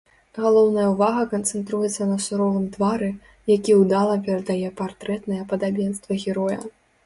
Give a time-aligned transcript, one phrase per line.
[0.43, 3.11] Галоўная ўвага канцэнтруецца на суровым твары,
[3.55, 6.59] які ўдала перадае партрэтнае падабенства героя.